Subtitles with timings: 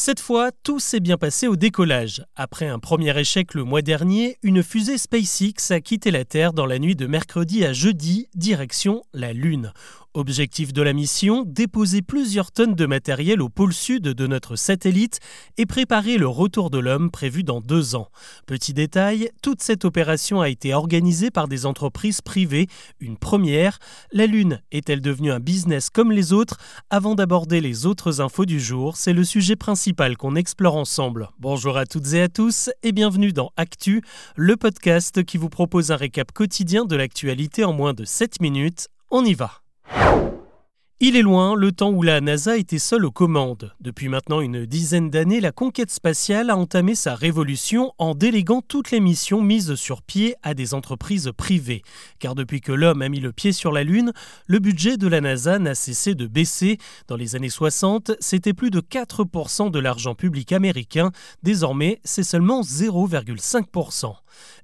[0.00, 2.24] Cette fois, tout s'est bien passé au décollage.
[2.36, 6.66] Après un premier échec le mois dernier, une fusée SpaceX a quitté la Terre dans
[6.66, 9.72] la nuit de mercredi à jeudi, direction la Lune.
[10.14, 15.20] Objectif de la mission, déposer plusieurs tonnes de matériel au pôle sud de notre satellite
[15.58, 18.08] et préparer le retour de l'homme prévu dans deux ans.
[18.46, 22.68] Petit détail, toute cette opération a été organisée par des entreprises privées,
[23.00, 23.78] une première.
[24.10, 26.56] La Lune est-elle devenue un business comme les autres?
[26.88, 31.28] Avant d'aborder les autres infos du jour, c'est le sujet principal qu'on explore ensemble.
[31.38, 34.02] Bonjour à toutes et à tous et bienvenue dans Actu,
[34.36, 38.88] le podcast qui vous propose un récap quotidien de l'actualité en moins de 7 minutes.
[39.10, 39.62] On y va
[41.00, 43.72] il est loin le temps où la NASA était seule aux commandes.
[43.80, 48.90] Depuis maintenant une dizaine d'années, la conquête spatiale a entamé sa révolution en déléguant toutes
[48.90, 51.82] les missions mises sur pied à des entreprises privées.
[52.18, 54.12] Car depuis que l'homme a mis le pied sur la Lune,
[54.48, 56.78] le budget de la NASA n'a cessé de baisser.
[57.06, 61.12] Dans les années 60, c'était plus de 4% de l'argent public américain.
[61.44, 64.14] Désormais, c'est seulement 0,5%.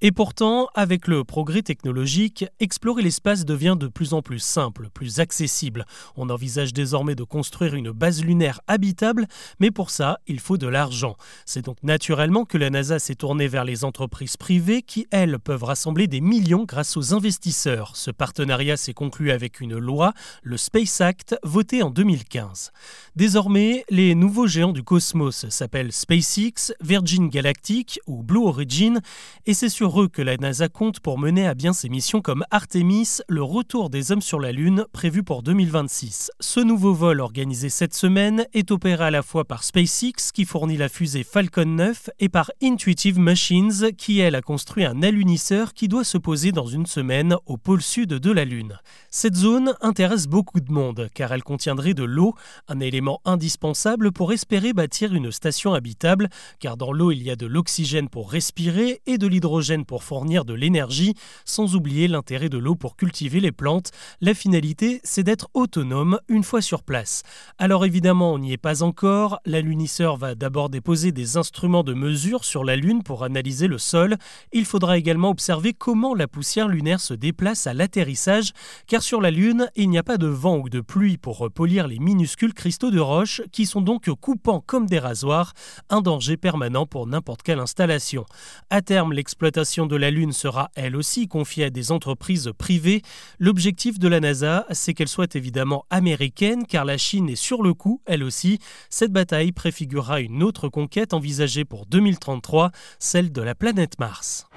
[0.00, 5.20] Et pourtant, avec le progrès technologique, explorer l'espace devient de plus en plus simple, plus
[5.20, 5.84] accessible.
[6.16, 9.26] On envisage désormais de construire une base lunaire habitable,
[9.58, 11.16] mais pour ça, il faut de l'argent.
[11.44, 15.64] C'est donc naturellement que la NASA s'est tournée vers les entreprises privées qui, elles, peuvent
[15.64, 17.96] rassembler des millions grâce aux investisseurs.
[17.96, 22.72] Ce partenariat s'est conclu avec une loi, le Space Act, voté en 2015.
[23.16, 29.00] Désormais, les nouveaux géants du cosmos s'appellent SpaceX, Virgin Galactic ou Blue Origin,
[29.46, 32.46] et c'est sur eux que la NASA compte pour mener à bien ses missions comme
[32.50, 36.30] Artemis, le retour des hommes sur la Lune, prévu pour 2026.
[36.40, 40.78] Ce nouveau vol organisé cette semaine est opéré à la fois par SpaceX, qui fournit
[40.78, 45.88] la fusée Falcon 9, et par Intuitive Machines, qui elle a construit un alunisseur qui
[45.88, 48.78] doit se poser dans une semaine au pôle sud de la Lune.
[49.10, 52.34] Cette zone intéresse beaucoup de monde, car elle contiendrait de l'eau,
[52.68, 56.30] un élément indispensable pour espérer bâtir une station habitable,
[56.60, 59.39] car dans l'eau il y a de l'oxygène pour respirer et de l'hydrogène
[59.86, 63.90] pour fournir de l'énergie, sans oublier l'intérêt de l'eau pour cultiver les plantes.
[64.20, 67.22] La finalité, c'est d'être autonome une fois sur place.
[67.58, 69.40] Alors évidemment, on n'y est pas encore.
[69.44, 74.16] L'alunisseur va d'abord déposer des instruments de mesure sur la Lune pour analyser le sol.
[74.52, 78.52] Il faudra également observer comment la poussière lunaire se déplace à l'atterrissage,
[78.86, 81.88] car sur la Lune, il n'y a pas de vent ou de pluie pour polir
[81.88, 85.52] les minuscules cristaux de roche qui sont donc coupants comme des rasoirs,
[85.88, 88.24] un danger permanent pour n'importe quelle installation.
[88.68, 93.02] À terme, l'exploitation de la Lune sera elle aussi confiée à des entreprises privées.
[93.38, 97.72] L'objectif de la NASA, c'est qu'elle soit évidemment américaine, car la Chine est sur le
[97.72, 98.58] coup, elle aussi.
[98.88, 104.48] Cette bataille préfigurera une autre conquête envisagée pour 2033, celle de la planète Mars.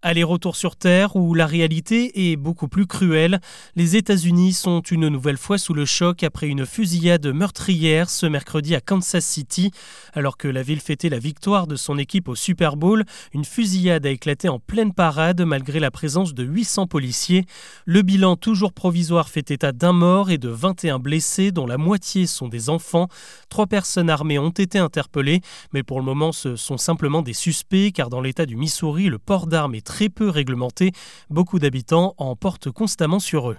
[0.00, 3.40] Aller-retour sur Terre où la réalité est beaucoup plus cruelle.
[3.74, 8.76] Les États-Unis sont une nouvelle fois sous le choc après une fusillade meurtrière ce mercredi
[8.76, 9.72] à Kansas City.
[10.12, 13.04] Alors que la ville fêtait la victoire de son équipe au Super Bowl,
[13.34, 17.44] une fusillade a éclaté en pleine parade malgré la présence de 800 policiers.
[17.84, 22.28] Le bilan toujours provisoire fait état d'un mort et de 21 blessés dont la moitié
[22.28, 23.08] sont des enfants.
[23.48, 25.40] Trois personnes armées ont été interpellées,
[25.72, 29.18] mais pour le moment ce sont simplement des suspects car dans l'état du Missouri, le
[29.18, 30.92] port d'armes est très peu réglementé.
[31.30, 33.56] Beaucoup d'habitants en portent constamment sur eux.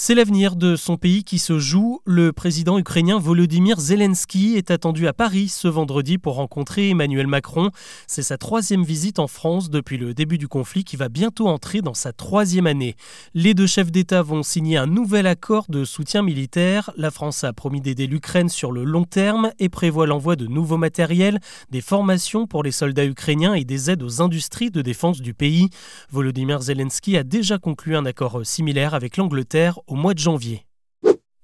[0.00, 2.00] C'est l'avenir de son pays qui se joue.
[2.06, 7.72] Le président ukrainien Volodymyr Zelensky est attendu à Paris ce vendredi pour rencontrer Emmanuel Macron.
[8.06, 11.82] C'est sa troisième visite en France depuis le début du conflit qui va bientôt entrer
[11.82, 12.94] dans sa troisième année.
[13.34, 16.92] Les deux chefs d'État vont signer un nouvel accord de soutien militaire.
[16.96, 20.76] La France a promis d'aider l'Ukraine sur le long terme et prévoit l'envoi de nouveaux
[20.76, 21.40] matériels,
[21.72, 25.70] des formations pour les soldats ukrainiens et des aides aux industries de défense du pays.
[26.12, 30.67] Volodymyr Zelensky a déjà conclu un accord similaire avec l'Angleterre au mois de janvier.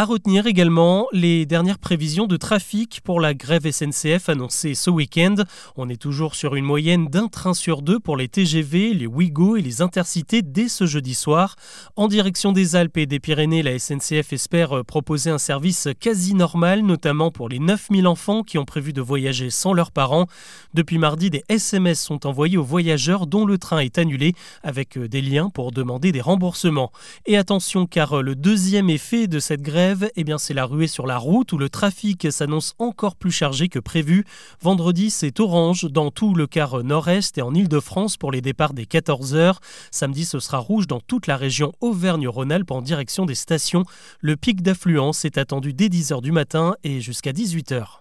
[0.00, 5.34] À retenir également les dernières prévisions de trafic pour la grève SNCF annoncée ce week-end.
[5.76, 9.58] On est toujours sur une moyenne d'un train sur deux pour les TGV, les Ouigo
[9.58, 11.54] et les Intercités dès ce jeudi soir.
[11.96, 16.80] En direction des Alpes et des Pyrénées, la SNCF espère proposer un service quasi normal,
[16.80, 20.28] notamment pour les 9000 enfants qui ont prévu de voyager sans leurs parents.
[20.72, 24.32] Depuis mardi, des SMS sont envoyés aux voyageurs dont le train est annulé,
[24.62, 26.90] avec des liens pour demander des remboursements.
[27.26, 31.06] Et attention car le deuxième effet de cette grève eh bien c'est la ruée sur
[31.06, 34.24] la route où le trafic s'annonce encore plus chargé que prévu.
[34.60, 38.84] Vendredi, c'est orange dans tout le quart nord-est et en Ile-de-France pour les départs des
[38.84, 39.56] 14h.
[39.90, 43.84] Samedi, ce sera rouge dans toute la région Auvergne-Rhône-Alpes en direction des stations.
[44.20, 47.99] Le pic d'affluence est attendu dès 10h du matin et jusqu'à 18h.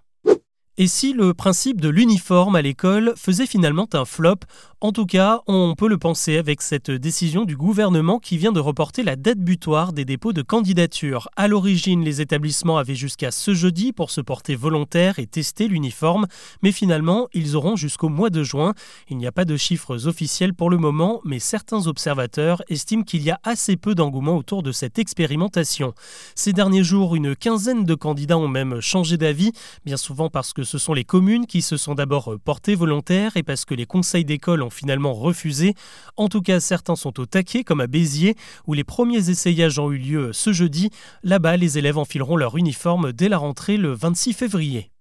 [0.82, 4.38] Et si le principe de l'uniforme à l'école faisait finalement un flop?
[4.80, 8.62] En tout cas, on peut le penser avec cette décision du gouvernement qui vient de
[8.62, 11.28] reporter la date butoir des dépôts de candidature.
[11.36, 16.28] À l'origine, les établissements avaient jusqu'à ce jeudi pour se porter volontaire et tester l'uniforme,
[16.62, 18.74] mais finalement, ils auront jusqu'au mois de juin.
[19.10, 23.22] Il n'y a pas de chiffres officiels pour le moment, mais certains observateurs estiment qu'il
[23.22, 25.94] y a assez peu d'engouement autour de cette expérimentation.
[26.36, 29.52] Ces derniers jours, une quinzaine de candidats ont même changé d'avis,
[29.84, 33.42] bien souvent parce que ce sont les communes qui se sont d'abord portées volontaires et
[33.42, 35.74] parce que les conseils d'école ont finalement refusé.
[36.16, 38.36] En tout cas, certains sont au taquet, comme à Béziers,
[38.68, 40.92] où les premiers essayages ont eu lieu ce jeudi.
[41.24, 44.92] Là-bas, les élèves enfileront leur uniforme dès la rentrée le 26 février.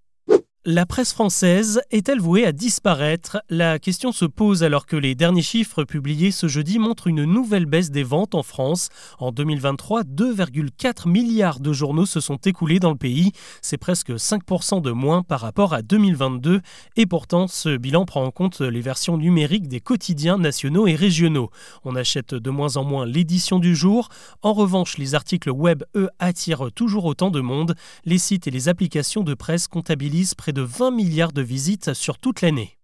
[0.71, 3.41] La presse française est-elle vouée à disparaître?
[3.49, 7.65] La question se pose alors que les derniers chiffres publiés ce jeudi montrent une nouvelle
[7.65, 8.89] baisse des ventes en France.
[9.17, 13.31] En 2023, 2,4 milliards de journaux se sont écoulés dans le pays.
[13.63, 16.61] C'est presque 5% de moins par rapport à 2022.
[16.97, 21.49] Et pourtant, ce bilan prend en compte les versions numériques des quotidiens nationaux et régionaux.
[21.83, 24.09] On achète de moins en moins l'édition du jour.
[24.43, 27.73] En revanche, les articles web, eux, attirent toujours autant de monde.
[28.05, 32.17] Les sites et les applications de presse comptabilisent près de 20 milliards de visites sur
[32.17, 32.78] toute l'année.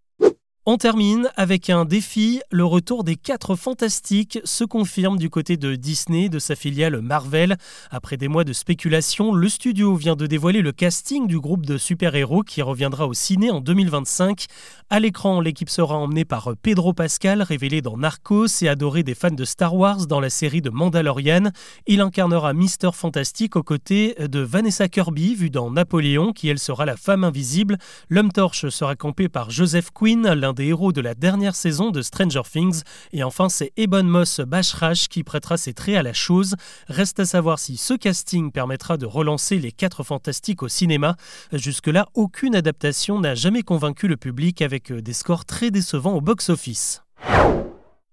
[0.68, 2.42] On termine avec un défi.
[2.50, 7.56] Le retour des quatre fantastiques se confirme du côté de Disney, de sa filiale Marvel.
[7.92, 11.78] Après des mois de spéculation, le studio vient de dévoiler le casting du groupe de
[11.78, 14.48] super-héros qui reviendra au ciné en 2025.
[14.90, 19.30] À l'écran, l'équipe sera emmenée par Pedro Pascal, révélé dans Narcos et adoré des fans
[19.30, 21.52] de Star Wars dans la série de Mandalorian.
[21.86, 26.88] Il incarnera Mister Fantastique aux côtés de Vanessa Kirby, vue dans Napoléon, qui elle sera
[26.88, 27.78] la femme invisible.
[28.10, 32.02] L'homme torche sera campé par Joseph Quinn, l'un des héros de la dernière saison de
[32.02, 32.81] Stranger Things.
[33.13, 36.56] Et enfin, c'est Ebon Moss Bashrash qui prêtera ses traits à la chose.
[36.88, 41.16] Reste à savoir si ce casting permettra de relancer les quatre fantastiques au cinéma.
[41.54, 47.04] Jusque-là, aucune adaptation n'a jamais convaincu le public avec des scores très décevants au box-office.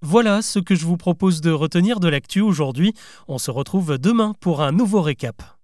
[0.04, 2.92] Voilà ce que je vous propose de retenir de l'actu aujourd'hui.
[3.28, 5.61] On se retrouve demain pour un nouveau récap.